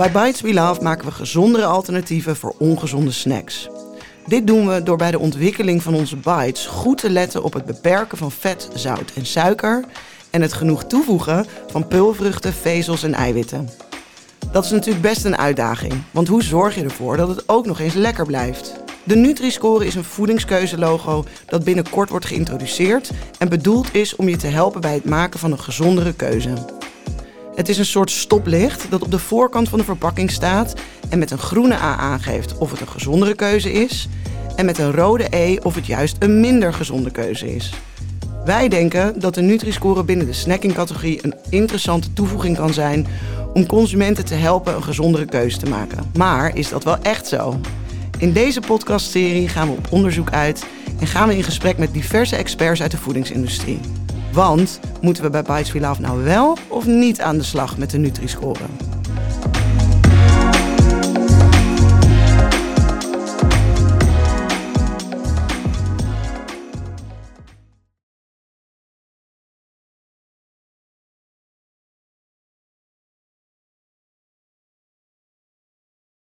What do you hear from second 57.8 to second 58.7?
de Nutri-score?